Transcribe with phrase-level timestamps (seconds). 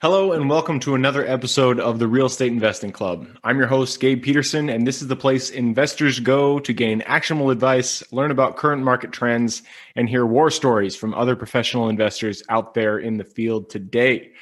[0.00, 3.28] Hello, and welcome to another episode of the Real Estate Investing Club.
[3.44, 7.50] I'm your host, Gabe Peterson, and this is the place investors go to gain actionable
[7.50, 9.60] advice, learn about current market trends,
[9.94, 14.32] and hear war stories from other professional investors out there in the field today.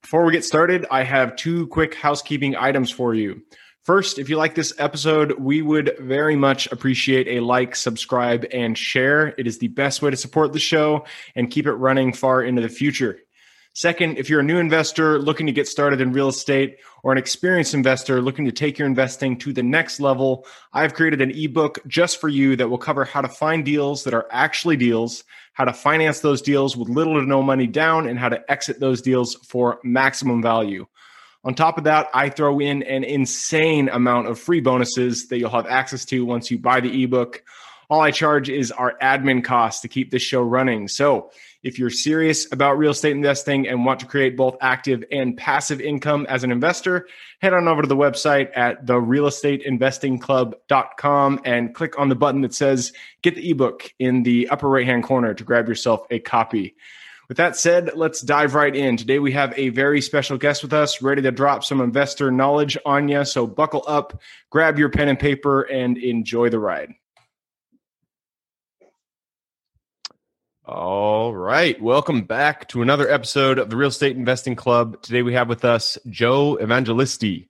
[0.00, 3.42] Before we get started, I have two quick housekeeping items for you.
[3.84, 8.78] First, if you like this episode, we would very much appreciate a like, subscribe, and
[8.78, 9.34] share.
[9.36, 12.62] It is the best way to support the show and keep it running far into
[12.62, 13.18] the future.
[13.74, 17.18] Second, if you're a new investor looking to get started in real estate or an
[17.18, 21.80] experienced investor looking to take your investing to the next level, I've created an ebook
[21.88, 25.24] just for you that will cover how to find deals that are actually deals,
[25.54, 28.78] how to finance those deals with little to no money down, and how to exit
[28.78, 30.86] those deals for maximum value.
[31.44, 35.50] On top of that, I throw in an insane amount of free bonuses that you'll
[35.50, 37.42] have access to once you buy the ebook.
[37.90, 40.88] All I charge is our admin costs to keep this show running.
[40.88, 41.30] So,
[41.62, 45.80] if you're serious about real estate investing and want to create both active and passive
[45.80, 47.06] income as an investor,
[47.40, 52.92] head on over to the website at therealestateinvestingclub.com and click on the button that says
[53.22, 56.74] get the ebook in the upper right hand corner to grab yourself a copy.
[57.28, 58.96] With that said, let's dive right in.
[58.96, 62.76] Today we have a very special guest with us, ready to drop some investor knowledge
[62.84, 63.24] on you.
[63.24, 64.20] So buckle up,
[64.50, 66.94] grab your pen and paper, and enjoy the ride.
[70.64, 71.80] All right.
[71.80, 75.00] Welcome back to another episode of the Real Estate Investing Club.
[75.02, 77.48] Today we have with us Joe Evangelisti.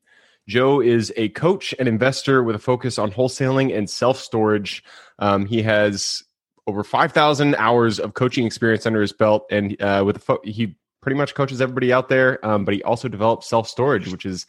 [0.49, 4.83] Joe is a coach and investor with a focus on wholesaling and self storage.
[5.19, 6.25] Um, he has
[6.67, 11.17] over 5,000 hours of coaching experience under his belt, and uh, with fo- he pretty
[11.17, 14.47] much coaches everybody out there, um, but he also develops self storage, which is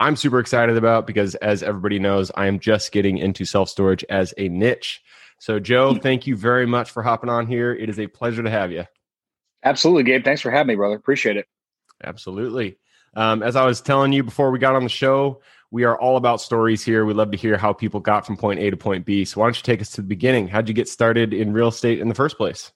[0.00, 4.04] I'm super excited about because, as everybody knows, I am just getting into self storage
[4.08, 5.02] as a niche.
[5.38, 7.72] So, Joe, thank you very much for hopping on here.
[7.72, 8.84] It is a pleasure to have you.
[9.62, 10.24] Absolutely, Gabe.
[10.24, 10.96] Thanks for having me, brother.
[10.96, 11.46] Appreciate it.
[12.02, 12.76] Absolutely.
[13.16, 15.40] Um, as I was telling you before we got on the show,
[15.74, 17.04] we are all about stories here.
[17.04, 19.24] We love to hear how people got from point A to point B.
[19.24, 20.46] So, why don't you take us to the beginning?
[20.46, 22.70] How'd you get started in real estate in the first place?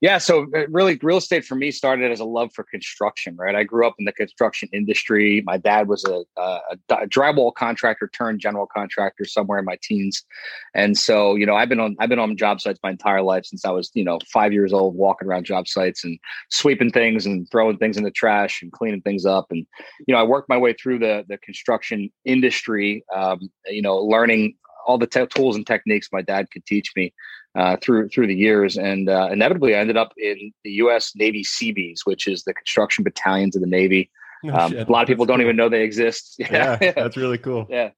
[0.00, 3.34] Yeah, so uh, really, real estate for me started as a love for construction.
[3.36, 5.42] Right, I grew up in the construction industry.
[5.44, 10.24] My dad was a, a, drywall contractor turned general contractor somewhere in my teens,
[10.72, 13.44] and so you know, I've been on I've been on job sites my entire life
[13.46, 16.16] since I was you know five years old, walking around job sites and
[16.50, 19.46] sweeping things and throwing things in the trash and cleaning things up.
[19.50, 19.66] And
[20.06, 23.04] you know, I worked my way through the the construction industry.
[23.12, 24.54] Um, you know, learning
[24.88, 27.12] all the te- tools and techniques my dad could teach me
[27.54, 31.12] uh, through through the years, and uh, inevitably I ended up in the U.S.
[31.14, 34.10] Navy Seabees, which is the construction battalions of the Navy.
[34.44, 36.36] Oh, um, a lot of people don't even know they exist.
[36.50, 37.66] Yeah, yeah, that's really cool.
[37.68, 37.90] Yeah,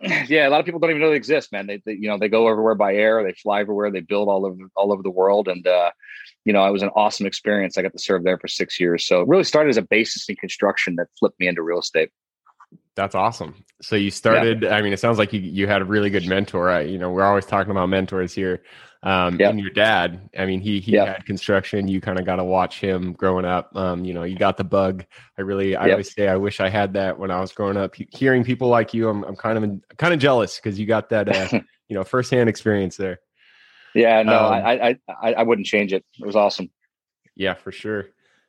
[0.28, 0.46] yeah.
[0.46, 1.66] A lot of people don't even know they exist, man.
[1.66, 3.24] They, they, you know, they go everywhere by air.
[3.24, 3.90] They fly everywhere.
[3.90, 5.90] They build all over all over the world, and uh,
[6.44, 7.76] you know, it was an awesome experience.
[7.76, 9.06] I got to serve there for six years.
[9.06, 12.10] So it really started as a basis in construction that flipped me into real estate.
[12.98, 13.64] That's awesome.
[13.80, 14.62] So you started.
[14.62, 14.74] Yeah.
[14.74, 16.68] I mean, it sounds like you you had a really good mentor.
[16.68, 18.64] I, you know, we're always talking about mentors here.
[19.04, 19.50] Um, yep.
[19.50, 21.86] And your dad, I mean, he he had construction.
[21.86, 23.70] You kind of got to watch him growing up.
[23.76, 25.04] Um, you know, you got the bug.
[25.38, 27.94] I really, I always say, I wish I had that when I was growing up.
[27.94, 31.28] Hearing people like you, I'm I'm kind of kind of jealous because you got that,
[31.28, 33.20] uh, you know, firsthand experience there.
[33.94, 36.04] Yeah, no, um, I, I I I wouldn't change it.
[36.18, 36.68] It was awesome.
[37.36, 38.06] Yeah, for sure.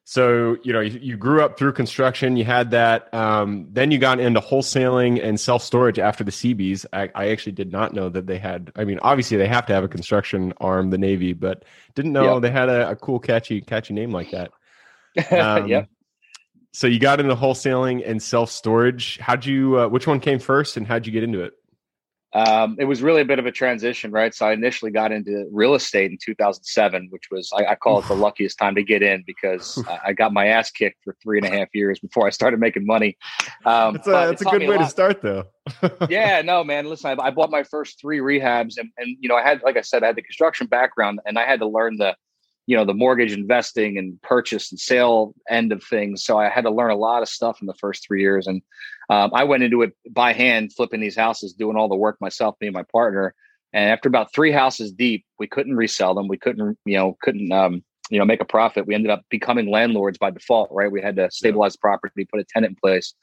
[0.10, 3.14] So, you know, you, you, grew up through construction, you had that.
[3.14, 6.84] Um, then you got into wholesaling and self storage after the Seabees.
[6.92, 9.74] I, I, actually did not know that they had, I mean, obviously they have to
[9.74, 12.42] have a construction arm, the Navy, but didn't know yep.
[12.42, 14.50] they had a, a, cool, catchy, catchy name like that.
[15.32, 15.88] Um, yep.
[16.74, 19.20] So you got into wholesaling and self storage.
[19.20, 21.54] How'd you, uh, which one came first and how'd you get into it?
[22.34, 24.36] Um, it was really a bit of a transition, right?
[24.36, 28.08] So I initially got into real estate in 2007, which was I, I call it
[28.08, 31.40] the luckiest time to get in because I, I, got my ass kicked for three
[31.40, 33.18] and a half years before I started making money.
[33.66, 35.46] Um, that's a, that's a good way a to start, though.
[36.10, 36.86] yeah, no, man.
[36.86, 39.78] Listen, I, I, bought my first three rehabs, and, and you know, I had, like
[39.78, 42.16] I said, I had the construction background, and I had to learn the
[42.70, 46.24] you know the mortgage investing and purchase and sale end of things.
[46.24, 48.46] So i had to learn a lot of stuff in the first three years.
[48.46, 48.62] And
[49.10, 52.56] um, i went into it by hand flipping these houses doing all the work myself
[52.62, 53.34] me and my partner.
[53.74, 56.28] And after about three houses deep we couldn't resell them.
[56.28, 58.86] We couldn't you know couldn't um, you know make a profit.
[58.86, 60.92] We ended up becoming landlords by default right?
[60.92, 63.16] We had to stabilize the property put a tenant in place.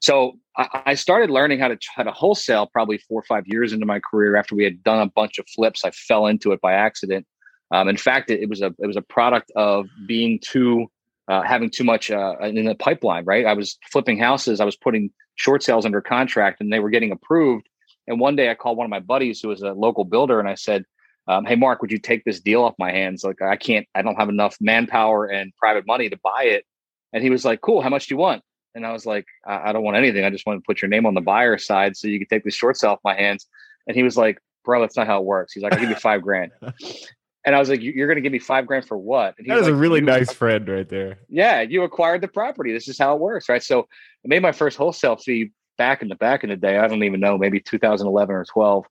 [0.00, 3.72] So I, I started learning how to how to wholesale probably four or five years
[3.72, 5.84] into my career after we had done a bunch of flips.
[5.84, 7.28] I fell into it by accident
[7.70, 10.90] um, in fact, it, it, was a it was a product of being too
[11.28, 13.24] uh, having too much uh, in the pipeline.
[13.24, 14.60] Right, I was flipping houses.
[14.60, 17.68] I was putting short sales under contract, and they were getting approved.
[18.08, 20.48] And one day I called one of my buddies who was a local builder and
[20.48, 20.84] I said,
[21.28, 23.22] um, Hey, Mark, would you take this deal off my hands?
[23.22, 26.64] Like, I can't, I don't have enough manpower and private money to buy it.
[27.12, 28.42] And he was like, Cool, how much do you want?
[28.74, 30.24] And I was like, I, I don't want anything.
[30.24, 32.44] I just want to put your name on the buyer side so you can take
[32.44, 33.46] this short sale off my hands.
[33.86, 35.52] And he was like, Bro, that's not how it works.
[35.52, 36.52] He's like, I'll give you five grand.
[37.48, 39.50] And I was like, "You're going to give me five grand for what?" And he
[39.50, 41.20] that is like, a really nice friend right there.
[41.30, 42.74] Yeah, you acquired the property.
[42.74, 43.62] This is how it works, right?
[43.62, 43.88] So
[44.22, 46.76] I made my first wholesale fee back in the back in the day.
[46.76, 48.84] I don't even know, maybe 2011 or 12.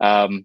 [0.00, 0.44] Um,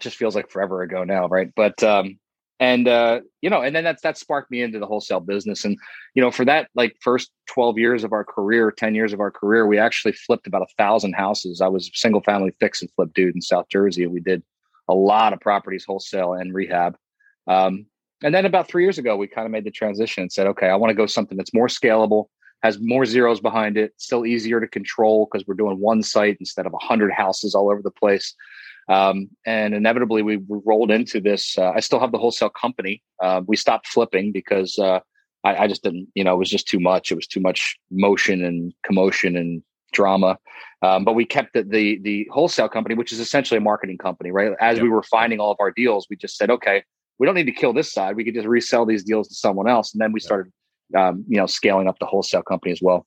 [0.00, 1.52] just feels like forever ago now, right?
[1.54, 2.18] But um,
[2.58, 5.64] and uh, you know, and then that's that sparked me into the wholesale business.
[5.64, 5.78] And
[6.16, 9.30] you know, for that like first 12 years of our career, 10 years of our
[9.30, 11.60] career, we actually flipped about a thousand houses.
[11.60, 14.42] I was a single family fix and flip dude in South Jersey, and we did
[14.88, 16.96] a lot of properties wholesale and rehab.
[17.46, 17.86] Um,
[18.22, 20.68] and then about three years ago, we kind of made the transition and said, okay,
[20.68, 22.26] I want to go something that's more scalable,
[22.62, 26.66] has more zeros behind it, still easier to control because we're doing one site instead
[26.66, 28.34] of a hundred houses all over the place.
[28.88, 31.58] Um, and inevitably, we, rolled into this.
[31.58, 33.02] Uh, I still have the wholesale company.
[33.22, 35.00] Uh, we stopped flipping because uh,
[35.44, 37.10] I, I, just didn't, you know, it was just too much.
[37.10, 39.62] It was too much motion and commotion and
[39.92, 40.38] drama.
[40.82, 44.30] Um, but we kept the, the, the wholesale company, which is essentially a marketing company,
[44.30, 44.52] right?
[44.60, 44.82] As yep.
[44.82, 46.84] we were finding all of our deals, we just said, okay,
[47.18, 48.14] we don't need to kill this side.
[48.16, 50.52] We could just resell these deals to someone else, and then we started,
[50.96, 53.06] um, you know, scaling up the wholesale company as well.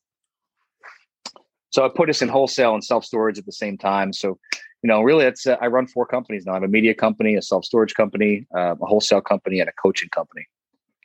[1.72, 4.12] So I put us in wholesale and self storage at the same time.
[4.14, 4.40] So,
[4.82, 6.54] you know, really, it's uh, I run four companies now.
[6.54, 9.74] I have a media company, a self storage company, uh, a wholesale company, and a
[9.74, 10.48] coaching company.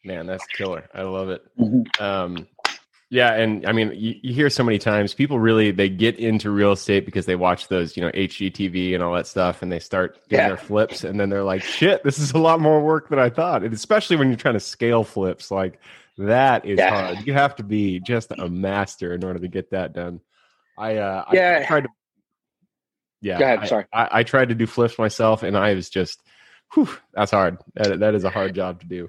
[0.04, 0.88] Man, that's killer.
[0.94, 1.42] I love it.
[1.58, 2.02] Mm-hmm.
[2.02, 2.46] Um,
[3.14, 6.50] yeah, and I mean, you, you, hear so many times people really they get into
[6.50, 9.78] real estate because they watch those, you know, HGTV and all that stuff, and they
[9.78, 10.48] start getting yeah.
[10.48, 13.30] their flips, and then they're like, "Shit, this is a lot more work than I
[13.30, 15.78] thought." And especially when you're trying to scale flips, like
[16.18, 17.14] that is yeah.
[17.14, 17.24] hard.
[17.24, 20.20] You have to be just a master in order to get that done.
[20.76, 21.88] I uh, yeah, I, tried to.
[23.20, 23.58] Yeah, go ahead.
[23.60, 26.20] I, sorry, I, I, tried to do flips myself, and I was just,
[26.74, 27.58] whew, that's hard.
[27.74, 29.08] That, that is a hard job to do.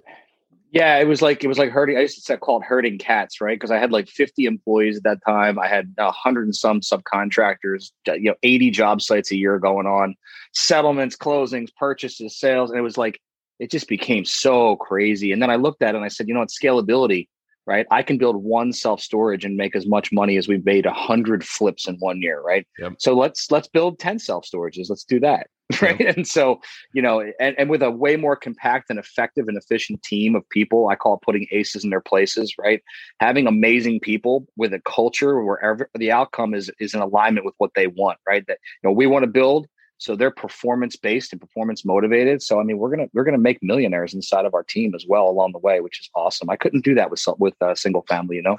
[0.76, 1.96] Yeah, it was like it was like herding.
[1.96, 3.56] I used to call it herding cats, right?
[3.56, 5.58] Because I had like 50 employees at that time.
[5.58, 7.92] I had a hundred and some subcontractors.
[8.06, 10.16] Uh, you know, 80 job sites a year going on,
[10.54, 13.22] settlements, closings, purchases, sales, and it was like
[13.58, 15.32] it just became so crazy.
[15.32, 17.30] And then I looked at it and I said, you know what, scalability,
[17.66, 17.86] right?
[17.90, 20.92] I can build one self storage and make as much money as we've made a
[20.92, 22.68] hundred flips in one year, right?
[22.80, 22.96] Yep.
[23.00, 24.90] So let's let's build 10 self storages.
[24.90, 25.48] Let's do that.
[25.82, 26.00] Right?
[26.16, 26.62] And so
[26.94, 30.48] you know and, and with a way more compact and effective and efficient team of
[30.50, 32.82] people i call it putting aces in their places right?
[33.20, 37.72] Having amazing people with a culture where the outcome is is in alignment with what
[37.76, 38.46] they want right?
[38.48, 39.68] That you know we want to build
[39.98, 43.58] so they're performance based and performance motivated so i mean we're gonna we're gonna make
[43.62, 46.50] millionaires inside of our team as well along the way which is awesome.
[46.50, 48.58] I couldn't do that with with a single family you know?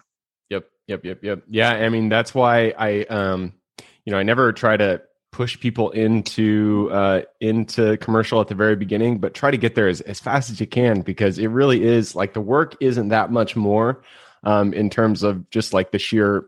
[0.50, 1.42] Yep yep yep yep.
[1.48, 3.52] Yeah i mean that's why i um
[4.04, 5.02] you know i never try to
[5.36, 9.86] push people into uh, into commercial at the very beginning, but try to get there
[9.86, 13.30] as, as fast as you can because it really is like the work isn't that
[13.30, 14.00] much more
[14.44, 16.46] um, in terms of just like the sheer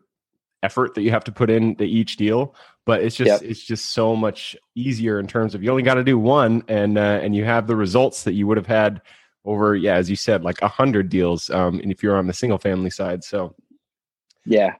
[0.62, 2.54] effort that you have to put into each deal
[2.86, 3.42] but it's just yep.
[3.48, 6.98] it's just so much easier in terms of you only got to do one and
[6.98, 9.00] uh, and you have the results that you would have had
[9.44, 12.32] over yeah as you said like a hundred deals um, and if you're on the
[12.32, 13.54] single family side so
[14.48, 14.76] yeah.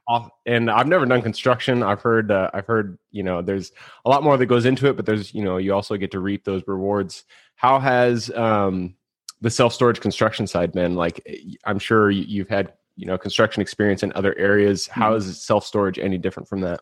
[0.47, 1.83] And I've never done construction.
[1.83, 3.71] I've heard, uh, I've heard, you know, there's
[4.03, 6.19] a lot more that goes into it, but there's, you know, you also get to
[6.19, 7.23] reap those rewards.
[7.55, 8.95] How has um,
[9.41, 10.95] the self storage construction side been?
[10.95, 11.21] Like,
[11.65, 14.87] I'm sure you've had, you know, construction experience in other areas.
[14.87, 15.29] How mm-hmm.
[15.29, 16.81] is self storage any different from that?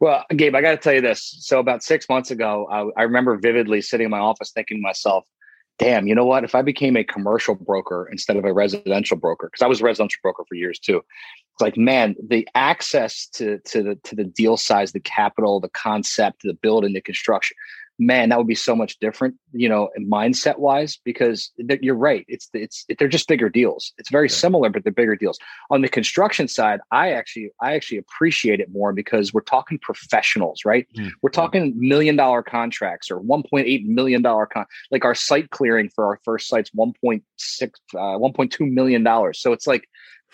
[0.00, 1.36] Well, Gabe, I got to tell you this.
[1.40, 2.66] So about six months ago,
[2.96, 5.26] I, I remember vividly sitting in my office thinking to myself,
[5.78, 6.44] damn, you know what?
[6.44, 9.84] If I became a commercial broker instead of a residential broker, because I was a
[9.84, 11.02] residential broker for years too,
[11.60, 16.42] like, man, the access to to the to the deal size, the capital, the concept,
[16.42, 17.56] the building, the construction,
[18.00, 21.52] man, that would be so much different, you know, mindset wise, because
[21.82, 22.24] you're right.
[22.28, 23.92] It's, it's, it, they're just bigger deals.
[23.98, 24.34] It's very yeah.
[24.34, 25.38] similar, but they're bigger deals.
[25.70, 30.64] On the construction side, I actually, I actually appreciate it more because we're talking professionals,
[30.64, 30.88] right?
[30.96, 31.10] Mm-hmm.
[31.20, 36.18] We're talking million dollar contracts or $1.8 million con, like our site clearing for our
[36.24, 37.20] first site's 1.6,
[37.94, 39.34] uh, $1.2 million.
[39.34, 39.86] So it's like,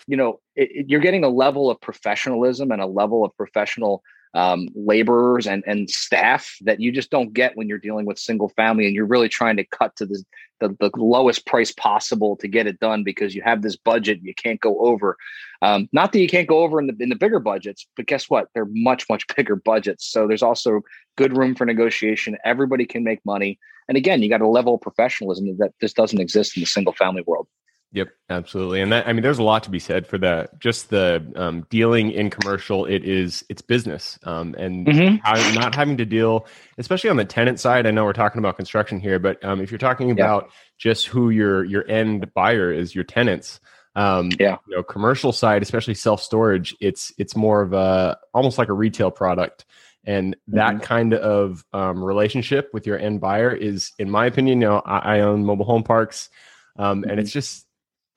[0.07, 4.03] you know, it, it, you're getting a level of professionalism and a level of professional
[4.33, 8.49] um, laborers and, and staff that you just don't get when you're dealing with single
[8.49, 10.23] family and you're really trying to cut to the,
[10.59, 14.35] the, the lowest price possible to get it done because you have this budget you
[14.35, 15.17] can't go over.
[15.61, 18.29] Um, not that you can't go over in the in the bigger budgets, but guess
[18.29, 18.49] what?
[18.53, 20.05] They're much much bigger budgets.
[20.05, 20.81] So there's also
[21.15, 22.37] good room for negotiation.
[22.45, 23.57] Everybody can make money.
[23.87, 26.93] And again, you got a level of professionalism that just doesn't exist in the single
[26.93, 27.47] family world.
[27.93, 28.81] Yep, absolutely.
[28.81, 30.59] And that I mean there's a lot to be said for that.
[30.59, 34.19] Just the um, dealing in commercial, it is it's business.
[34.23, 35.15] Um, and mm-hmm.
[35.23, 37.87] how, not having to deal, especially on the tenant side.
[37.87, 40.51] I know we're talking about construction here, but um, if you're talking about yeah.
[40.77, 43.59] just who your your end buyer is, your tenants.
[43.95, 48.59] Um, yeah, you know, commercial side, especially self storage, it's it's more of a almost
[48.59, 49.65] like a retail product,
[50.03, 50.83] and that mm-hmm.
[50.83, 55.17] kind of um, relationship with your end buyer is, in my opinion, you know, I,
[55.17, 56.29] I own mobile home parks,
[56.77, 57.09] um, mm-hmm.
[57.09, 57.66] and it's just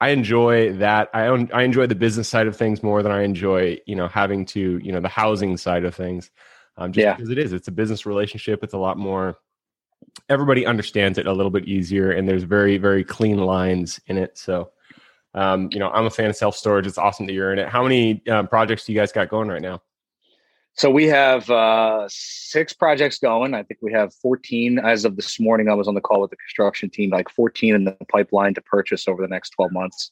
[0.01, 1.11] I enjoy that.
[1.13, 4.09] I own, I enjoy the business side of things more than I enjoy, you know,
[4.09, 6.31] having to, you know, the housing side of things.
[6.77, 7.15] Um, just yeah.
[7.15, 8.65] because it is, it's a business relationship.
[8.65, 9.39] It's a lot more.
[10.31, 14.39] Everybody understands it a little bit easier, and there's very, very clean lines in it.
[14.39, 14.71] So,
[15.35, 16.87] um, you know, I'm a fan of self storage.
[16.87, 17.69] It's awesome that you're in it.
[17.69, 19.83] How many um, projects do you guys got going right now?
[20.75, 23.55] So we have uh, six projects going.
[23.55, 25.69] I think we have 14 as of this morning.
[25.69, 28.63] I was on the call with the construction team, like 14 in the pipeline to
[28.63, 30.11] purchase over the next 12 months.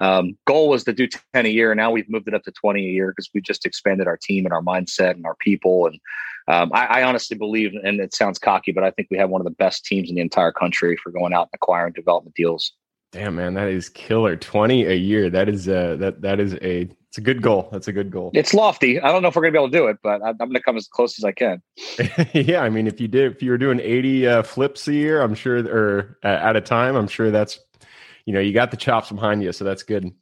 [0.00, 1.74] Um, goal was to do 10 a year.
[1.74, 4.44] Now we've moved it up to 20 a year because we just expanded our team
[4.44, 5.86] and our mindset and our people.
[5.86, 6.00] And
[6.48, 9.40] um, I, I, honestly believe, and it sounds cocky, but I think we have one
[9.40, 12.72] of the best teams in the entire country for going out and acquiring development deals.
[13.12, 14.36] Damn man, that is killer.
[14.36, 15.30] 20 a year.
[15.30, 17.68] That is a, that that is a it's a good goal.
[17.72, 18.30] That's a good goal.
[18.34, 19.00] It's lofty.
[19.00, 20.76] I don't know if we're gonna be able to do it, but I'm gonna come
[20.76, 21.62] as close as I can.
[22.34, 25.22] yeah, I mean, if you did, if you were doing 80 uh, flips a year,
[25.22, 27.60] I'm sure, or uh, at a time, I'm sure that's,
[28.26, 30.12] you know, you got the chops behind you, so that's good.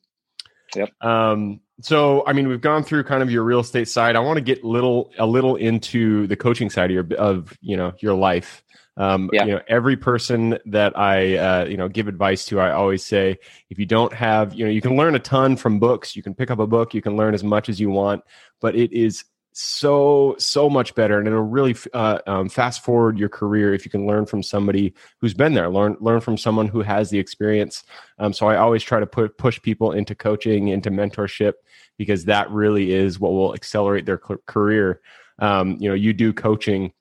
[0.77, 0.91] Yep.
[1.03, 1.61] Um.
[1.81, 4.17] So, I mean, we've gone through kind of your real estate side.
[4.17, 7.77] I want to get little a little into the coaching side of your of you
[7.77, 8.63] know your life.
[8.99, 9.45] Um, yeah.
[9.45, 13.37] You know, every person that I uh, you know give advice to, I always say,
[13.69, 16.17] if you don't have, you know, you can learn a ton from books.
[16.17, 16.95] You can pick up a book.
[16.95, 18.23] You can learn as much as you want,
[18.61, 19.25] but it is
[19.59, 23.91] so so much better, and it'll really uh, um, fast forward your career if you
[23.91, 25.71] can learn from somebody who's been there.
[25.71, 27.85] Learn learn from someone who has the experience.
[28.19, 31.55] Um, so I always try to put push people into coaching, into mentorship,
[31.97, 35.01] because that really is what will accelerate their career.
[35.39, 36.93] Um, you know, you do coaching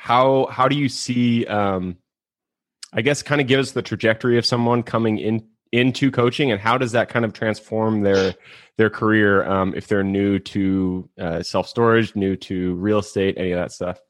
[0.00, 1.94] how how do you see um
[2.94, 6.60] i guess kind of give us the trajectory of someone coming in into coaching and
[6.60, 8.34] how does that kind of transform their
[8.76, 13.52] their career um, if they're new to uh, self storage new to real estate any
[13.52, 14.00] of that stuff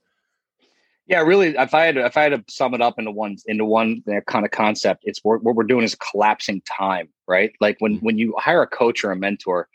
[1.07, 3.65] yeah really if i had if i had to sum it up into one into
[3.65, 7.97] one kind of concept it's what, what we're doing is collapsing time right like when
[7.97, 8.07] mm-hmm.
[8.07, 9.69] when you hire a coach or a mentor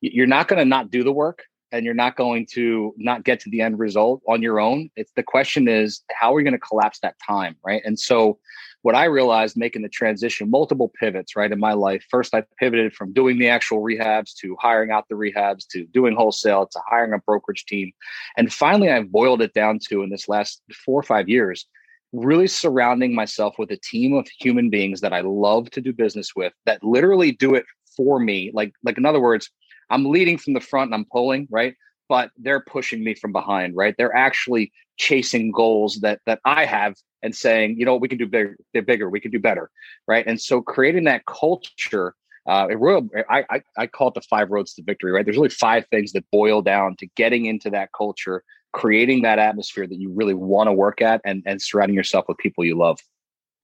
[0.00, 3.40] you're not going to not do the work and you're not going to not get
[3.40, 4.90] to the end result on your own.
[4.94, 7.82] It's the question is how are you going to collapse that time, right?
[7.84, 8.38] And so
[8.82, 12.04] what I realized making the transition, multiple pivots, right, in my life.
[12.10, 16.14] First, I pivoted from doing the actual rehabs to hiring out the rehabs to doing
[16.14, 17.92] wholesale to hiring a brokerage team.
[18.36, 21.66] And finally, I've boiled it down to in this last four or five years,
[22.12, 26.34] really surrounding myself with a team of human beings that I love to do business
[26.34, 27.64] with that literally do it
[27.96, 28.50] for me.
[28.52, 29.48] Like, like in other words,
[29.92, 31.74] I'm leading from the front and I'm pulling, right?
[32.08, 33.94] But they're pushing me from behind, right?
[33.96, 38.26] They're actually chasing goals that that I have and saying, you know, we can do
[38.26, 39.70] bigger, they're bigger, we can do better,
[40.08, 40.26] right?
[40.26, 42.14] And so creating that culture,
[42.46, 45.24] uh, it real, I, I I call it the five roads to victory, right?
[45.24, 49.86] There's really five things that boil down to getting into that culture, creating that atmosphere
[49.86, 52.98] that you really want to work at, and and surrounding yourself with people you love.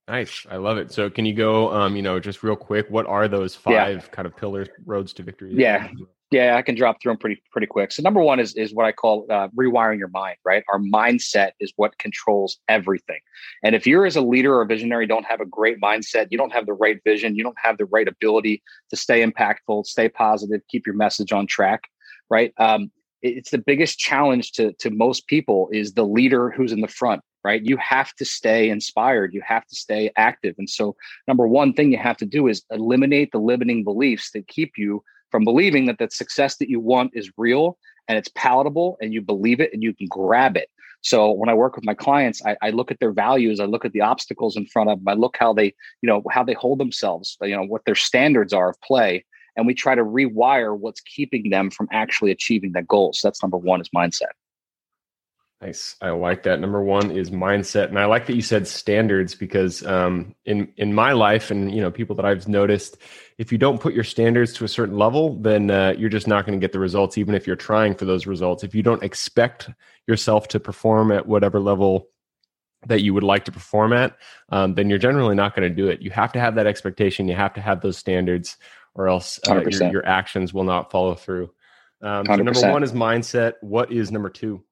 [0.08, 0.46] Nice.
[0.50, 0.90] I love it.
[0.90, 4.00] So can you go um, you know, just real quick, what are those five yeah.
[4.10, 5.52] kind of pillars roads to victory?
[5.54, 5.88] Yeah.
[6.30, 7.90] Yeah, I can drop through them pretty pretty quick.
[7.90, 10.36] So number one is is what I call uh, rewiring your mind.
[10.44, 13.20] Right, our mindset is what controls everything.
[13.62, 16.36] And if you're as a leader or a visionary don't have a great mindset, you
[16.36, 20.08] don't have the right vision, you don't have the right ability to stay impactful, stay
[20.10, 21.84] positive, keep your message on track.
[22.30, 22.90] Right, um,
[23.22, 27.22] it's the biggest challenge to to most people is the leader who's in the front
[27.44, 30.94] right you have to stay inspired you have to stay active and so
[31.26, 35.02] number one thing you have to do is eliminate the limiting beliefs that keep you
[35.30, 39.20] from believing that the success that you want is real and it's palatable and you
[39.20, 40.70] believe it and you can grab it.
[41.00, 43.84] So when I work with my clients, I, I, look at their values, I look
[43.84, 45.66] at the obstacles in front of them, I look how they,
[46.02, 49.24] you know, how they hold themselves, you know, what their standards are of play,
[49.56, 53.12] and we try to rewire what's keeping them from actually achieving that goal.
[53.12, 54.32] So that's number one is mindset.
[55.60, 55.96] Nice.
[56.00, 56.60] I like that.
[56.60, 60.94] Number one is mindset, and I like that you said standards because um, in in
[60.94, 62.96] my life and you know people that I've noticed,
[63.38, 66.46] if you don't put your standards to a certain level, then uh, you're just not
[66.46, 68.62] going to get the results, even if you're trying for those results.
[68.62, 69.68] If you don't expect
[70.06, 72.06] yourself to perform at whatever level
[72.86, 74.16] that you would like to perform at,
[74.50, 76.00] um, then you're generally not going to do it.
[76.00, 77.26] You have to have that expectation.
[77.26, 78.58] You have to have those standards,
[78.94, 81.50] or else uh, your, your, actions will not follow through.
[82.00, 83.54] Um, so number one is mindset.
[83.60, 84.62] What is number two?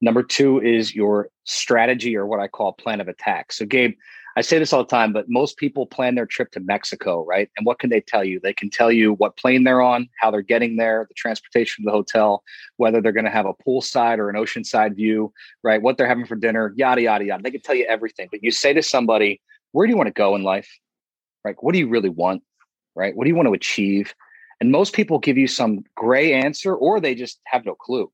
[0.00, 3.52] Number two is your strategy or what I call plan of attack.
[3.52, 3.94] So, Gabe,
[4.38, 7.48] I say this all the time, but most people plan their trip to Mexico, right?
[7.56, 8.38] And what can they tell you?
[8.38, 11.86] They can tell you what plane they're on, how they're getting there, the transportation to
[11.86, 12.42] the hotel,
[12.76, 15.80] whether they're going to have a poolside or an oceanside view, right?
[15.80, 17.42] What they're having for dinner, yada, yada, yada.
[17.42, 18.28] They can tell you everything.
[18.30, 19.40] But you say to somebody,
[19.72, 20.68] where do you want to go in life?
[21.42, 21.56] Right?
[21.60, 22.42] What do you really want?
[22.94, 23.16] Right?
[23.16, 24.14] What do you want to achieve?
[24.60, 28.10] And most people give you some gray answer or they just have no clue.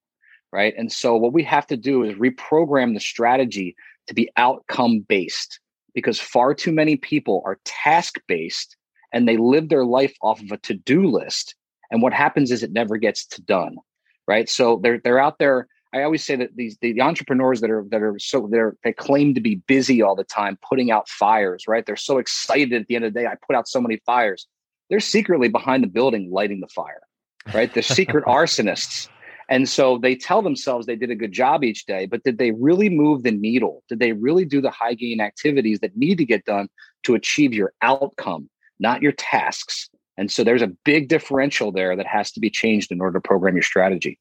[0.52, 0.74] Right.
[0.76, 3.74] And so what we have to do is reprogram the strategy
[4.06, 5.60] to be outcome based
[5.94, 8.76] because far too many people are task based
[9.12, 11.54] and they live their life off of a to-do list
[11.90, 13.76] and what happens is it never gets to done
[14.26, 14.48] right?
[14.48, 15.68] So they're they're out there.
[15.94, 19.34] I always say that these the entrepreneurs that are that are so they're they claim
[19.34, 21.84] to be busy all the time putting out fires right?
[21.84, 24.46] They're so excited at the end of the day i put out so many fires.
[24.88, 27.02] They're secretly behind the building lighting the fire
[27.52, 27.72] right?
[27.72, 29.08] They're secret arsonists
[29.52, 32.52] and so they tell themselves they did a good job each day, but did they
[32.52, 33.84] really move the needle?
[33.86, 36.68] Did they really do the high gain activities that need to get done
[37.02, 38.48] to achieve your outcome,
[38.80, 39.90] not your tasks?
[40.16, 43.20] And so there's a big differential there that has to be changed in order to
[43.20, 44.18] program your strategy.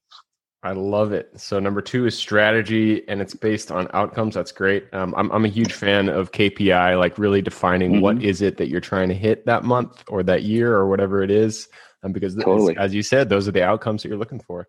[0.63, 1.31] I love it.
[1.39, 4.35] So number two is strategy, and it's based on outcomes.
[4.35, 4.93] That's great.
[4.93, 8.01] Um, I'm I'm a huge fan of KPI, like really defining mm-hmm.
[8.01, 11.23] what is it that you're trying to hit that month or that year or whatever
[11.23, 11.69] it is,
[12.03, 12.75] um, because totally.
[12.75, 14.67] as you said, those are the outcomes that you're looking for.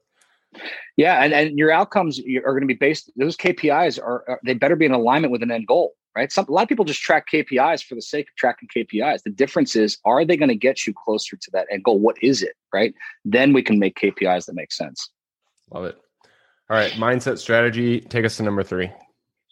[0.96, 3.10] Yeah, and, and your outcomes are going to be based.
[3.16, 6.30] Those KPIs are, are they better be in alignment with an end goal, right?
[6.30, 9.22] Some a lot of people just track KPIs for the sake of tracking KPIs.
[9.22, 11.98] The difference is, are they going to get you closer to that end goal?
[11.98, 12.94] What is it, right?
[13.24, 15.10] Then we can make KPIs that make sense.
[15.72, 15.96] Love it.
[16.70, 18.00] All right, mindset strategy.
[18.00, 18.90] Take us to number three.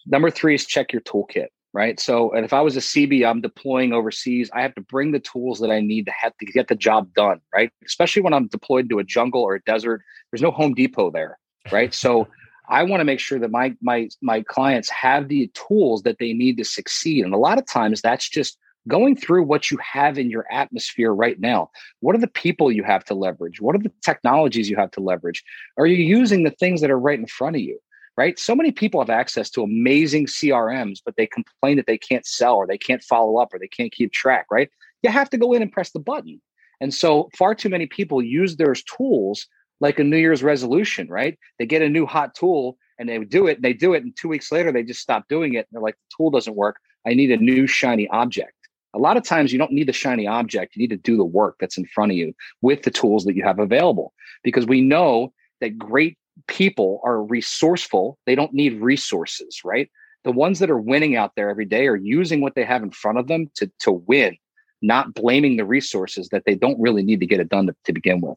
[0.07, 2.01] Number three is check your toolkit right?
[2.01, 4.51] So, and if I was a Seabee, I'm deploying overseas.
[4.53, 7.13] I have to bring the tools that I need to have to get the job
[7.15, 7.71] done, right?
[7.85, 10.03] Especially when I'm deployed to a jungle or a desert.
[10.31, 11.39] There's no Home Depot there,
[11.71, 11.95] right?
[11.95, 12.29] so,
[12.71, 16.33] I want to make sure that my my my clients have the tools that they
[16.33, 17.25] need to succeed.
[17.25, 18.59] And a lot of times, that's just
[18.89, 21.71] going through what you have in your atmosphere right now.
[22.01, 23.61] What are the people you have to leverage?
[23.61, 25.43] What are the technologies you have to leverage?
[25.77, 27.79] Are you using the things that are right in front of you?
[28.17, 28.39] Right?
[28.39, 32.57] So many people have access to amazing CRMs, but they complain that they can't sell
[32.57, 34.71] or they can't follow up or they can't keep track, right?
[35.03, 36.41] You have to go in and press the button.
[36.81, 39.47] And so far too many people use their tools
[39.81, 41.39] like a New Year's resolution, right?
[41.59, 44.03] They get a new hot tool and they do it and they do it.
[44.03, 45.59] And two weeks later, they just stop doing it.
[45.59, 46.77] And they're like, the tool doesn't work.
[47.07, 48.53] I need a new shiny object.
[48.93, 50.75] A lot of times you don't need the shiny object.
[50.75, 53.37] You need to do the work that's in front of you with the tools that
[53.37, 58.19] you have available because we know that great people are resourceful.
[58.27, 59.91] They don't need resources, right?
[60.25, 62.91] The ones that are winning out there every day are using what they have in
[62.91, 64.37] front of them to, to win,
[64.83, 67.93] not blaming the resources that they don't really need to get it done to, to
[67.93, 68.37] begin with.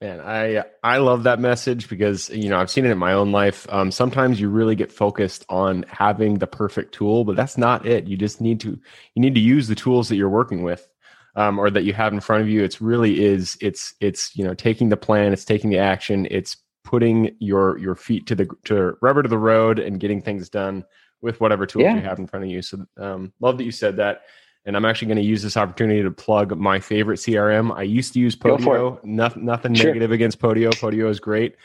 [0.00, 3.32] Man, I I love that message because you know I've seen it in my own
[3.32, 3.66] life.
[3.68, 8.06] Um, sometimes you really get focused on having the perfect tool, but that's not it.
[8.06, 10.88] You just need to you need to use the tools that you're working with,
[11.36, 12.64] um, or that you have in front of you.
[12.64, 16.56] It's really is it's it's you know taking the plan, it's taking the action, it's
[16.84, 20.84] putting your your feet to the to rubber to the road and getting things done
[21.22, 21.94] with whatever tools yeah.
[21.94, 22.62] you have in front of you.
[22.62, 24.22] So um, love that you said that.
[24.66, 27.74] And I'm actually going to use this opportunity to plug my favorite CRM.
[27.74, 29.02] I used to use Podio.
[29.02, 29.86] Nothing, nothing sure.
[29.86, 30.70] negative against Podio.
[30.70, 31.56] Podio is great,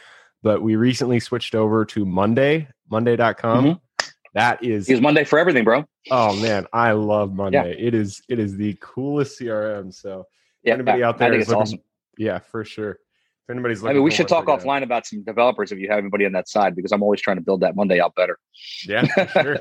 [0.41, 3.65] but we recently switched over to Monday, Monday.com.
[3.65, 4.07] Mm-hmm.
[4.33, 5.85] That is use Monday for everything, bro.
[6.11, 7.75] Oh man, I love Monday.
[7.77, 7.87] Yeah.
[7.87, 9.93] It is it is the coolest CRM.
[9.93, 10.25] So
[10.61, 11.79] yeah, anybody out there is looking, awesome.
[12.17, 12.99] yeah, for sure.
[13.47, 15.99] If anybody's looking, I mean, we should talk offline about some developers if you have
[15.99, 18.39] anybody on that side because I'm always trying to build that Monday out better.
[18.87, 19.59] Yeah, sure.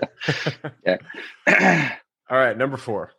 [0.87, 1.91] yeah.
[2.31, 3.13] All right, number four.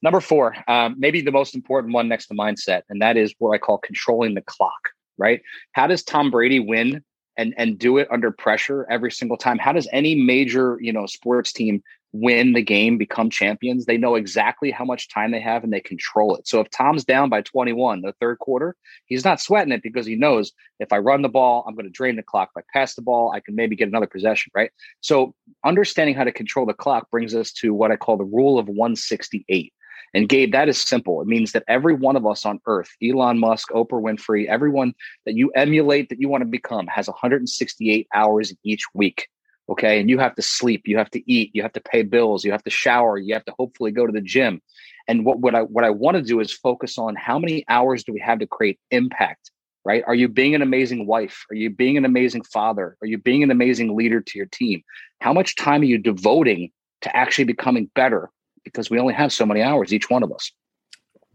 [0.00, 3.50] Number four, um, maybe the most important one next to mindset, and that is what
[3.52, 4.90] I call controlling the clock.
[5.16, 5.42] Right?
[5.72, 7.02] How does Tom Brady win
[7.36, 9.58] and and do it under pressure every single time?
[9.58, 11.82] How does any major you know sports team
[12.12, 13.84] win the game, become champions.
[13.84, 16.48] They know exactly how much time they have and they control it.
[16.48, 20.16] So if Tom's down by 21 the third quarter, he's not sweating it because he
[20.16, 22.50] knows if I run the ball, I'm going to drain the clock.
[22.56, 24.70] If I pass the ball, I can maybe get another possession, right?
[25.00, 28.58] So understanding how to control the clock brings us to what I call the rule
[28.58, 29.72] of 168.
[30.14, 31.20] And Gabe, that is simple.
[31.20, 34.94] It means that every one of us on earth, Elon Musk, Oprah Winfrey, everyone
[35.26, 39.28] that you emulate, that you want to become, has 168 hours each week
[39.68, 40.00] okay?
[40.00, 42.52] And you have to sleep you have to eat you have to pay bills you
[42.52, 44.62] have to shower you have to hopefully go to the gym.
[45.06, 48.04] And what, what i what i want to do is focus on how many hours
[48.04, 49.50] do we have to create impact
[49.88, 50.04] right?
[50.06, 51.46] Are you being an amazing wife?
[51.50, 52.98] Are you being an amazing father?
[53.00, 54.82] Are you being an amazing leader to your team?
[55.22, 58.30] How much time are you devoting to actually becoming better?
[58.64, 60.52] Because we only have so many hours each one of us.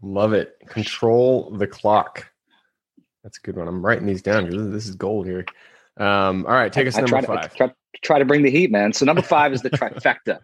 [0.02, 0.54] Love it.
[0.68, 2.30] Control the clock.
[3.24, 3.66] That's a good one.
[3.66, 5.44] I'm writing these down this is gold here.
[5.96, 8.92] Um, all right take us I, number I five try to bring the heat, man.
[8.92, 10.40] So number five is the trifecta,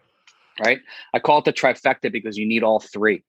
[0.65, 0.81] right?
[1.15, 3.23] I call it the trifecta because you need all three.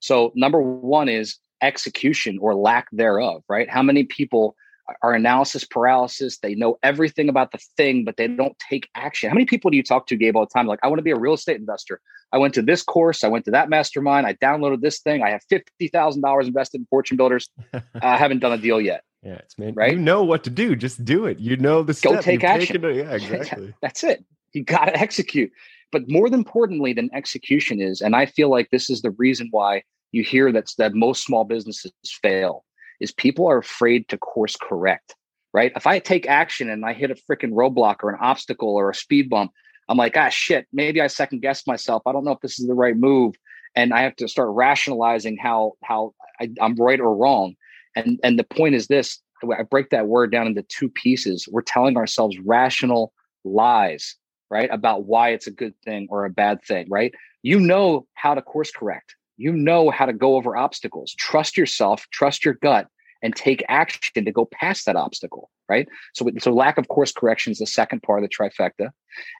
[0.00, 3.68] So number one is execution or lack thereof, right?
[3.68, 4.56] How many people
[5.02, 6.38] are analysis paralysis?
[6.38, 9.28] They know everything about the thing, but they don't take action.
[9.28, 10.66] How many people do you talk to, Gabe, all the time?
[10.66, 12.00] Like, I want to be a real estate investor.
[12.32, 13.24] I went to this course.
[13.24, 14.26] I went to that mastermind.
[14.26, 15.22] I downloaded this thing.
[15.22, 17.50] I have fifty thousand dollars invested in Fortune Builders.
[18.02, 19.04] I haven't done a deal yet.
[19.22, 19.74] Yeah, it's man.
[19.74, 19.92] Right?
[19.92, 20.74] You know what to do.
[20.74, 21.38] Just do it.
[21.38, 22.82] You know the Go take You've action.
[22.94, 23.74] Yeah, exactly.
[23.80, 24.24] That's it.
[24.52, 25.52] You got to execute.
[25.92, 29.82] But more importantly than execution is, and I feel like this is the reason why
[30.10, 32.64] you hear that that most small businesses fail,
[33.00, 35.14] is people are afraid to course correct.
[35.54, 35.72] Right?
[35.76, 38.94] If I take action and I hit a freaking roadblock or an obstacle or a
[38.94, 39.52] speed bump,
[39.88, 40.66] I'm like, ah, shit.
[40.72, 42.02] Maybe I second guessed myself.
[42.06, 43.34] I don't know if this is the right move,
[43.76, 47.54] and I have to start rationalizing how how I, I'm right or wrong.
[47.96, 49.20] And and the point is this:
[49.58, 51.48] I break that word down into two pieces.
[51.50, 53.12] We're telling ourselves rational
[53.44, 54.16] lies,
[54.50, 54.68] right?
[54.72, 57.12] About why it's a good thing or a bad thing, right?
[57.42, 59.16] You know how to course correct.
[59.36, 61.14] You know how to go over obstacles.
[61.18, 62.86] Trust yourself, trust your gut,
[63.22, 65.88] and take action to go past that obstacle, right?
[66.14, 68.90] So, so lack of course correction is the second part of the trifecta.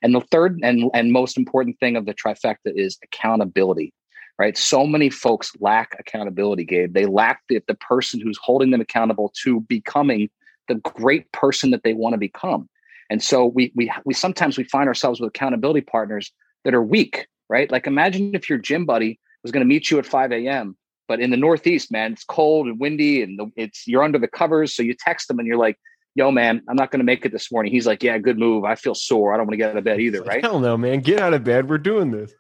[0.03, 3.93] And the third and, and most important thing of the trifecta is accountability
[4.43, 4.59] right?
[4.59, 6.95] So many folks lack accountability, Gabe.
[6.95, 10.31] They lack the, the person who's holding them accountable to becoming
[10.67, 12.69] the great person that they want to become.
[13.09, 16.33] And so we we we sometimes we find ourselves with accountability partners
[16.65, 17.71] that are weak, right?
[17.71, 20.77] Like imagine if your gym buddy was going to meet you at 5 a.m.
[21.07, 24.27] But in the Northeast, man, it's cold and windy, and the, it's you're under the
[24.27, 24.75] covers.
[24.75, 25.79] So you text them and you're like,
[26.17, 28.65] "Yo, man, I'm not going to make it this morning." He's like, "Yeah, good move.
[28.65, 29.33] I feel sore.
[29.33, 30.43] I don't want to get out of bed either." Right?
[30.43, 30.99] Hell no, man.
[30.99, 31.69] Get out of bed.
[31.69, 32.33] We're doing this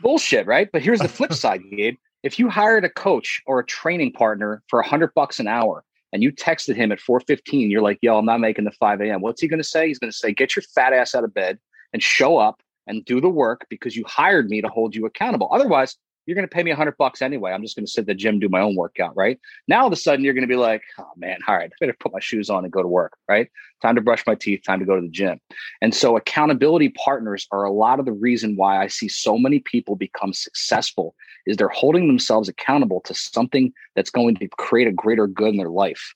[0.00, 0.68] bullshit, right?
[0.72, 1.96] But here's the flip side, Gabe.
[2.22, 5.84] If you hired a coach or a training partner for a hundred bucks an hour
[6.12, 9.20] and you texted him at 415, you're like, yo, I'm not making the 5 a.m.
[9.20, 9.88] What's he gonna say?
[9.88, 11.58] He's gonna say, get your fat ass out of bed
[11.92, 15.48] and show up and do the work because you hired me to hold you accountable.
[15.52, 15.96] Otherwise,
[16.28, 17.52] you're going to pay me a hundred bucks anyway.
[17.52, 19.40] I'm just going to sit at the gym, do my own workout, right?
[19.66, 21.76] Now, all of a sudden, you're going to be like, oh man, all right, I
[21.80, 23.48] better put my shoes on and go to work, right?
[23.80, 25.40] Time to brush my teeth, time to go to the gym.
[25.80, 29.60] And so, accountability partners are a lot of the reason why I see so many
[29.60, 31.14] people become successful
[31.46, 35.56] is they're holding themselves accountable to something that's going to create a greater good in
[35.56, 36.14] their life.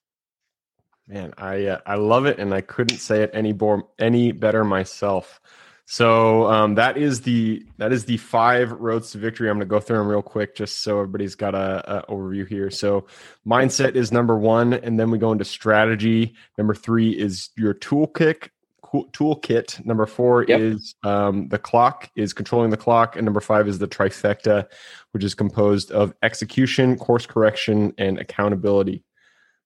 [1.09, 4.62] Man, I uh, I love it, and I couldn't say it any more any better
[4.62, 5.40] myself.
[5.85, 9.51] So um, that is the that is the five roads to victory.
[9.51, 12.49] I'm going to go through them real quick, just so everybody's got a, a, overview
[12.49, 12.71] here.
[12.71, 13.07] So
[13.47, 16.35] mindset is number one, and then we go into strategy.
[16.57, 18.49] Number three is your toolkit.
[18.95, 19.85] Toolkit.
[19.85, 20.61] Number four yep.
[20.61, 24.66] is um, the clock is controlling the clock, and number five is the trifecta,
[25.12, 29.03] which is composed of execution, course correction, and accountability.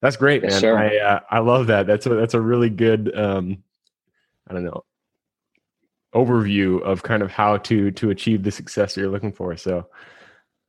[0.00, 0.64] That's great, man.
[0.64, 1.86] I uh, I love that.
[1.86, 3.16] That's a that's a really good.
[3.16, 3.62] Um,
[4.48, 4.84] I don't know
[6.16, 9.56] overview of kind of how to to achieve the success you're looking for.
[9.56, 9.86] So,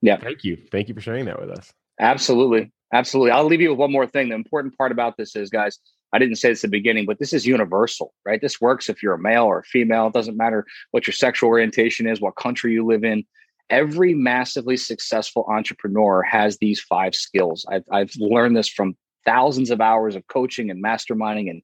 [0.01, 1.71] yeah, thank you, thank you for sharing that with us.
[1.99, 3.31] Absolutely, absolutely.
[3.31, 4.29] I'll leave you with one more thing.
[4.29, 5.79] The important part about this is, guys,
[6.13, 8.41] I didn't say this at the beginning, but this is universal, right?
[8.41, 10.07] This works if you're a male or a female.
[10.07, 13.25] It doesn't matter what your sexual orientation is, what country you live in.
[13.69, 17.65] Every massively successful entrepreneur has these five skills.
[17.69, 21.62] I've, I've learned this from thousands of hours of coaching and masterminding and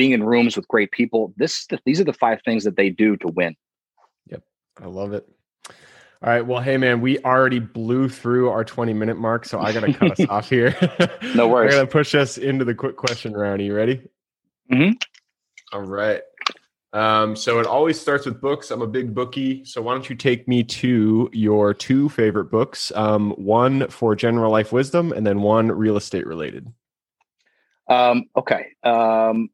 [0.00, 1.34] being in rooms with great people.
[1.36, 3.54] This these are the five things that they do to win.
[4.30, 4.42] Yep.
[4.80, 5.28] I love it.
[5.68, 5.74] All
[6.30, 6.40] right.
[6.40, 10.18] Well, hey man, we already blew through our 20 minute mark, so I gotta cut
[10.18, 10.74] us off here.
[11.34, 11.74] no worries.
[11.74, 13.60] I gotta push us into the quick question round.
[13.60, 14.00] Are you ready?
[14.72, 14.92] Mm-hmm.
[15.74, 16.22] All right.
[16.94, 18.70] Um, so it always starts with books.
[18.70, 19.66] I'm a big bookie.
[19.66, 22.90] So why don't you take me to your two favorite books?
[22.94, 26.72] Um, one for general life wisdom and then one real estate related.
[27.86, 28.68] Um, okay.
[28.82, 29.50] Um,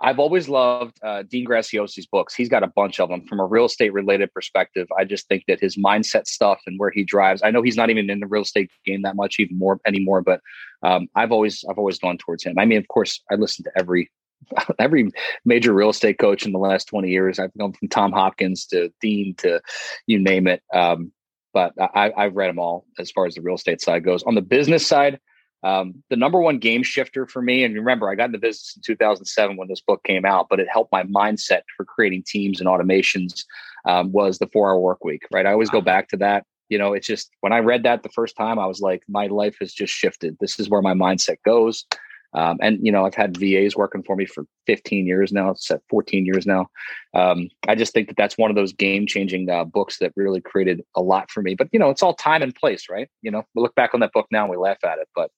[0.00, 2.34] I've always loved uh, Dean Graziosi's books.
[2.34, 4.86] He's got a bunch of them from a real estate related perspective.
[4.96, 7.42] I just think that his mindset stuff and where he drives.
[7.42, 10.22] I know he's not even in the real estate game that much even more anymore,
[10.22, 10.40] but
[10.82, 12.58] um, I've always I've always gone towards him.
[12.58, 14.10] I mean, of course, I listen to every
[14.78, 15.10] every
[15.44, 17.38] major real estate coach in the last twenty years.
[17.38, 19.60] I've gone from Tom Hopkins to Dean to
[20.06, 20.62] you name it.
[20.72, 21.12] Um,
[21.52, 24.22] but I, I've read them all as far as the real estate side goes.
[24.24, 25.18] On the business side,
[25.62, 28.82] um, the number one game shifter for me, and remember, I got into business in
[28.82, 32.68] 2007 when this book came out, but it helped my mindset for creating teams and
[32.68, 33.44] automations.
[33.84, 35.46] Um, was the four hour work week, right?
[35.46, 36.44] I always go back to that.
[36.68, 39.26] You know, it's just when I read that the first time, I was like, my
[39.26, 40.36] life has just shifted.
[40.40, 41.86] This is where my mindset goes.
[42.34, 45.50] Um, and you know, I've had VAs working for me for 15 years now.
[45.50, 46.66] It's at 14 years now.
[47.14, 50.40] Um, I just think that that's one of those game changing uh, books that really
[50.40, 51.54] created a lot for me.
[51.54, 53.08] But you know, it's all time and place, right?
[53.22, 55.30] You know, we look back on that book now and we laugh at it, but.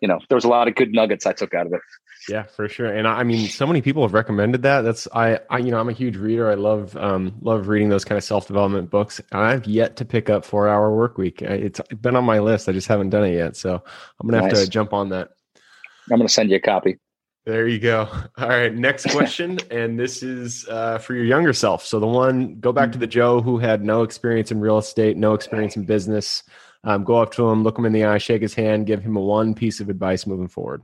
[0.00, 1.80] You know, there was a lot of good nuggets I took out of it.
[2.28, 2.86] Yeah, for sure.
[2.86, 4.82] And I, I mean, so many people have recommended that.
[4.82, 6.50] That's I, I, you know, I'm a huge reader.
[6.50, 9.20] I love, um, love reading those kind of self development books.
[9.32, 11.42] I've yet to pick up Four Hour Work Week.
[11.42, 12.68] It's been on my list.
[12.68, 13.56] I just haven't done it yet.
[13.56, 13.82] So
[14.20, 15.30] I'm gonna have to jump on that.
[16.10, 16.98] I'm gonna send you a copy.
[17.44, 18.08] There you go.
[18.38, 21.84] All right, next question, and this is uh, for your younger self.
[21.84, 25.16] So the one, go back to the Joe who had no experience in real estate,
[25.16, 26.44] no experience in business.
[26.84, 29.16] Um, go up to him, look him in the eye, shake his hand, give him
[29.16, 30.82] a one piece of advice moving forward.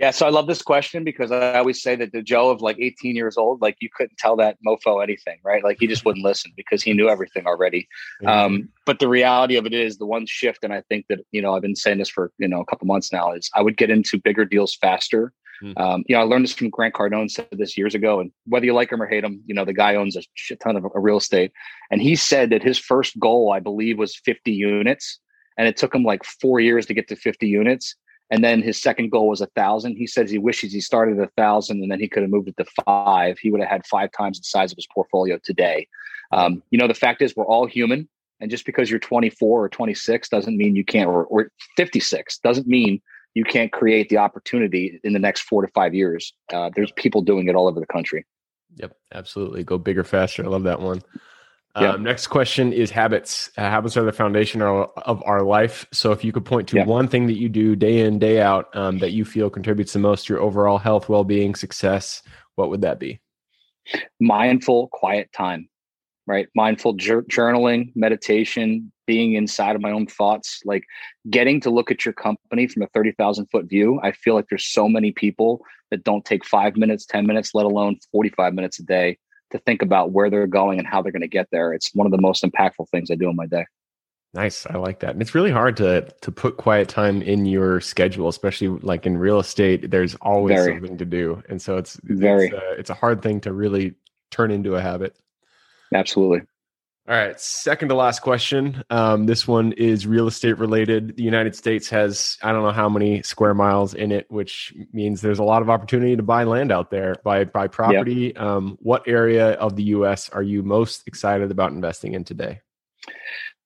[0.00, 2.78] Yeah, so I love this question because I always say that the Joe of like
[2.80, 5.62] 18 years old, like you couldn't tell that mofo anything, right?
[5.62, 7.86] Like he just wouldn't listen because he knew everything already.
[8.24, 11.42] Um, but the reality of it is the one shift, and I think that you
[11.42, 13.76] know I've been saying this for you know a couple months now is I would
[13.76, 15.34] get into bigger deals faster.
[15.62, 15.78] Mm.
[15.78, 18.66] Um, you know, I learned this from Grant Cardone said this years ago, and whether
[18.66, 20.84] you like him or hate him, you know the guy owns a shit ton of
[20.94, 21.52] real estate,
[21.90, 25.18] and he said that his first goal, I believe, was 50 units,
[25.56, 27.96] and it took him like four years to get to 50 units
[28.30, 29.96] and then his second goal was a thousand.
[29.96, 32.56] He says he wishes he started a thousand and then he could have moved it
[32.58, 33.38] to five.
[33.38, 35.88] He would have had five times the size of his portfolio today.
[36.30, 38.08] Um, you know, the fact is we're all human.
[38.40, 42.66] And just because you're 24 or 26 doesn't mean you can't, or, or 56 doesn't
[42.66, 43.02] mean
[43.34, 46.32] you can't create the opportunity in the next four to five years.
[46.52, 48.26] Uh, there's people doing it all over the country.
[48.76, 49.64] Yep, absolutely.
[49.64, 50.44] Go bigger, faster.
[50.44, 51.02] I love that one.
[51.76, 53.50] Um, next question is habits.
[53.56, 55.86] Uh, habits are the foundation of, of, our life.
[55.92, 58.74] So, if you could point to one thing that you do day in, day out
[58.74, 62.22] um, that you feel contributes the most to your overall health, well being, success,
[62.56, 63.20] what would that be?
[64.18, 65.68] Mindful, quiet time,
[66.30, 66.48] right?
[66.54, 70.84] Mindful jur- journaling, meditation, being inside of my own thoughts, like
[71.28, 73.98] getting to look at your company from a 30,000 foot view.
[74.04, 77.66] I feel like there's so many people that don't take five minutes, 10 minutes, let
[77.66, 79.18] alone 45 minutes a day
[79.50, 81.72] to think about where they're going and how they're going to get there.
[81.72, 83.66] It's one of the most impactful things I do in my day.
[84.32, 84.64] Nice.
[84.66, 85.10] I like that.
[85.10, 89.18] And it's really hard to to put quiet time in your schedule, especially like in
[89.18, 89.90] real estate.
[89.90, 93.22] There's always very, something to do, and so it's very it's, uh, it's a hard
[93.22, 93.94] thing to really
[94.30, 95.16] turn into a habit.
[95.94, 96.42] Absolutely.
[97.08, 98.84] All right, second to last question.
[98.90, 101.16] Um, this one is real estate related.
[101.16, 105.20] The United States has I don't know how many square miles in it, which means
[105.20, 108.32] there's a lot of opportunity to buy land out there, buy buy property.
[108.36, 108.40] Yep.
[108.40, 110.28] Um, what area of the U.S.
[110.28, 112.60] are you most excited about investing in today?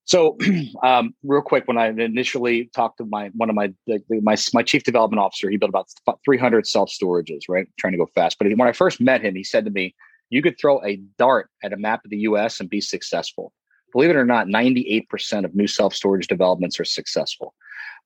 [0.05, 0.37] So,
[0.83, 3.73] um, real quick, when I initially talked to my one of my
[4.09, 5.89] my my chief development officer, he built about
[6.23, 7.67] 300 self storages, right?
[7.77, 8.39] Trying to go fast.
[8.39, 9.93] But when I first met him, he said to me,
[10.29, 13.53] you could throw a dart at a map of the US and be successful.
[13.93, 17.53] Believe it or not, 98% of new self storage developments are successful.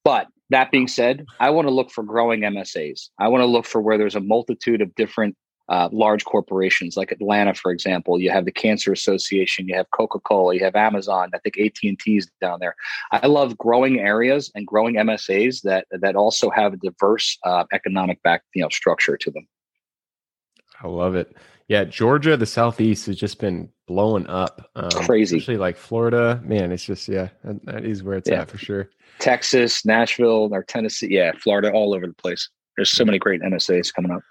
[0.03, 3.09] But that being said, I want to look for growing MSAs.
[3.19, 5.35] I want to look for where there's a multitude of different
[5.69, 8.19] uh, large corporations, like Atlanta, for example.
[8.19, 11.29] You have the Cancer Association, you have Coca Cola, you have Amazon.
[11.33, 12.75] I think AT and T is down there.
[13.11, 18.21] I love growing areas and growing MSAs that that also have a diverse uh, economic
[18.23, 19.47] back you know structure to them.
[20.81, 21.35] I love it.
[21.69, 24.71] Yeah, Georgia, the southeast has just been blowing up.
[24.75, 26.41] Um, Crazy, especially like Florida.
[26.43, 28.41] Man, it's just yeah, that, that is where it's yeah.
[28.41, 28.89] at for sure.
[29.19, 31.09] Texas, Nashville, or Tennessee.
[31.11, 32.49] Yeah, Florida, all over the place.
[32.75, 34.21] There's so many great MSAs coming up.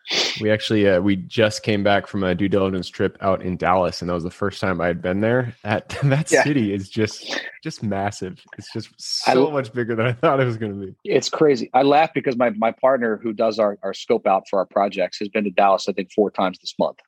[0.40, 4.00] We actually uh, we just came back from a due diligence trip out in Dallas,
[4.00, 5.54] and that was the first time I had been there.
[5.62, 6.42] At that yeah.
[6.42, 8.42] city is just just massive.
[8.56, 10.94] It's just so I, much bigger than I thought it was going to be.
[11.04, 11.70] It's crazy.
[11.72, 15.20] I laugh because my my partner who does our our scope out for our projects
[15.20, 16.98] has been to Dallas I think four times this month.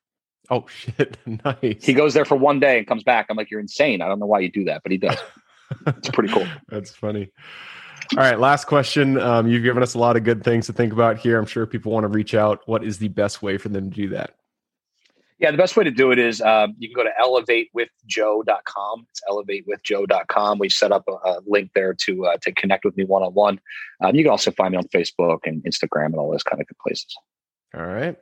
[0.50, 1.16] Oh shit!
[1.26, 1.84] nice.
[1.84, 3.26] He goes there for one day and comes back.
[3.30, 4.02] I'm like, you're insane.
[4.02, 5.18] I don't know why you do that, but he does.
[5.86, 6.46] it's pretty cool.
[6.68, 7.30] That's funny.
[8.16, 9.20] All right, last question.
[9.20, 11.38] Um, you've given us a lot of good things to think about here.
[11.38, 12.60] I'm sure people want to reach out.
[12.66, 14.34] What is the best way for them to do that?
[15.38, 19.06] Yeah, the best way to do it is um, you can go to elevatewithjoe.com.
[19.10, 20.58] It's elevatewithjoe.com.
[20.58, 23.32] We set up a, a link there to uh, to connect with me one on
[23.32, 23.60] one.
[24.12, 26.78] You can also find me on Facebook and Instagram and all those kind of good
[26.78, 27.16] places.
[27.74, 28.16] All right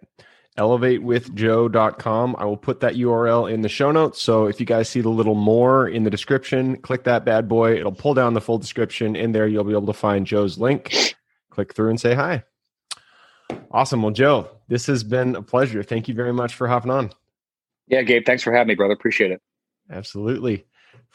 [0.59, 2.37] elevatewithjoe.com.
[2.39, 4.21] I will put that URL in the show notes.
[4.21, 7.77] So if you guys see the little more in the description, click that bad boy.
[7.77, 9.17] It'll pull down the full description.
[9.17, 11.15] In there, you'll be able to find Joe's link.
[11.51, 12.45] Click through and say hi.
[13.71, 14.03] Awesome.
[14.03, 15.83] Well, Joe, this has been a pleasure.
[15.83, 17.11] Thank you very much for hopping on.
[17.87, 18.93] Yeah, Gabe, thanks for having me, brother.
[18.93, 19.41] Appreciate it.
[19.91, 20.67] Absolutely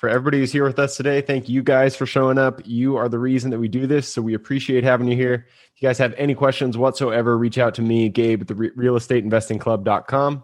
[0.03, 1.21] for everybody who's here with us today.
[1.21, 2.59] Thank you guys for showing up.
[2.65, 4.05] You are the reason that we do this.
[4.05, 5.47] So we appreciate having you here.
[5.73, 10.43] If you guys have any questions whatsoever, reach out to me, Gabe at the realestateinvestingclub.com.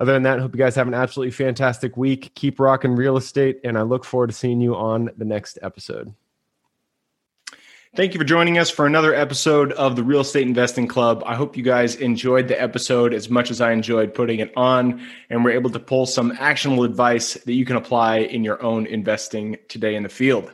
[0.00, 2.34] Other than that, hope you guys have an absolutely fantastic week.
[2.34, 6.14] Keep rocking real estate, and I look forward to seeing you on the next episode.
[7.96, 11.24] Thank you for joining us for another episode of the Real Estate Investing Club.
[11.26, 15.04] I hope you guys enjoyed the episode as much as I enjoyed putting it on
[15.28, 18.86] and we're able to pull some actionable advice that you can apply in your own
[18.86, 20.52] investing today in the field.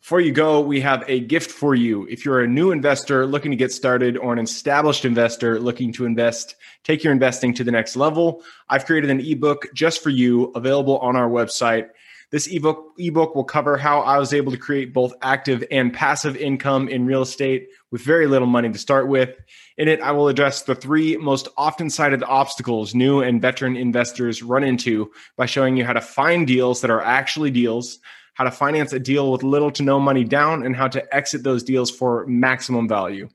[0.00, 2.06] Before you go, we have a gift for you.
[2.06, 6.04] If you're a new investor looking to get started or an established investor looking to
[6.04, 10.52] invest, take your investing to the next level, I've created an ebook just for you
[10.54, 11.88] available on our website.
[12.30, 16.36] This ebook ebook will cover how I was able to create both active and passive
[16.36, 19.30] income in real estate with very little money to start with.
[19.78, 24.42] In it, I will address the three most often cited obstacles new and veteran investors
[24.42, 27.98] run into by showing you how to find deals that are actually deals,
[28.34, 31.44] how to finance a deal with little to no money down, and how to exit
[31.44, 33.26] those deals for maximum value.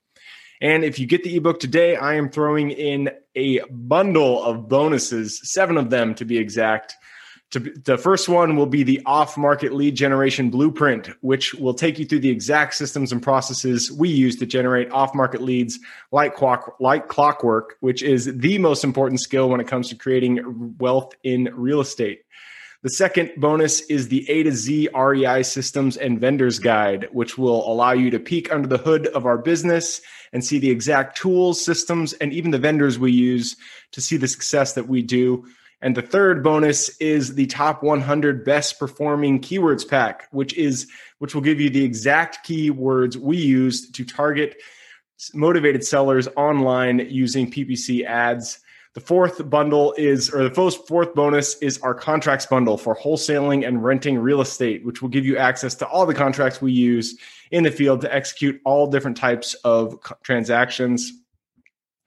[0.62, 5.42] And if you get the ebook today, I am throwing in a bundle of bonuses,
[5.52, 6.96] seven of them to be exact.
[7.60, 12.06] The first one will be the off market lead generation blueprint, which will take you
[12.06, 15.80] through the exact systems and processes we use to generate off market leads
[16.12, 20.76] like, clock, like clockwork, which is the most important skill when it comes to creating
[20.80, 22.24] wealth in real estate.
[22.84, 27.66] The second bonus is the A to Z REI systems and vendors guide, which will
[27.72, 30.02] allow you to peek under the hood of our business
[30.34, 33.56] and see the exact tools, systems, and even the vendors we use
[33.92, 35.46] to see the success that we do
[35.84, 40.88] and the third bonus is the top 100 best performing keywords pack, which is
[41.20, 44.56] which will give you the exact keywords we use to target
[45.34, 48.60] motivated sellers online using PPC ads.
[48.94, 53.68] The fourth bundle is, or the first fourth bonus is our contracts bundle for wholesaling
[53.68, 57.20] and renting real estate, which will give you access to all the contracts we use
[57.52, 61.12] in the field to execute all different types of transactions.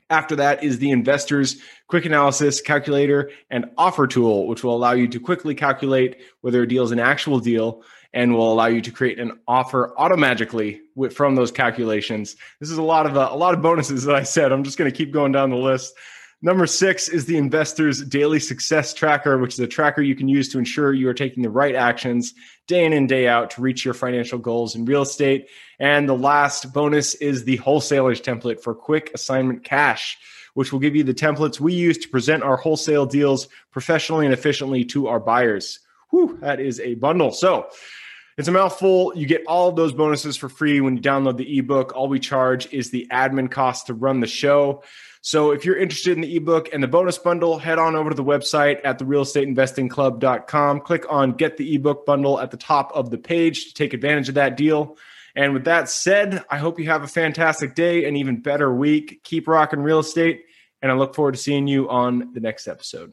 [0.09, 5.09] After that is the investor's quick analysis calculator and offer tool, which will allow you
[5.09, 8.91] to quickly calculate whether a deal is an actual deal and will allow you to
[8.93, 10.81] create an offer automatically
[11.13, 12.37] from those calculations.
[12.61, 14.53] This is a lot of uh, a lot of bonuses that I said.
[14.53, 15.95] I'm just going to keep going down the list.
[16.43, 20.51] Number six is the investor's daily success tracker, which is a tracker you can use
[20.51, 22.35] to ensure you are taking the right actions
[22.67, 25.49] day in and day out to reach your financial goals in real estate.
[25.79, 30.19] And the last bonus is the wholesaler's template for quick assignment cash,
[30.53, 34.35] which will give you the templates we use to present our wholesale deals professionally and
[34.35, 35.81] efficiently to our buyers.
[36.11, 37.33] Whew, that is a bundle.
[37.33, 37.69] So,
[38.39, 39.15] it's a mouthful.
[39.17, 41.97] You get all of those bonuses for free when you download the ebook.
[41.97, 44.83] All we charge is the admin cost to run the show.
[45.27, 48.15] So if you're interested in the ebook and the bonus bundle, head on over to
[48.15, 50.81] the website at therealestateinvestingclub.com.
[50.83, 54.29] Click on get the ebook bundle at the top of the page to take advantage
[54.29, 54.97] of that deal.
[55.35, 59.25] And with that said, I hope you have a fantastic day and even better week.
[59.25, 60.45] Keep rocking real estate.
[60.81, 63.13] And I look forward to seeing you on the next episode.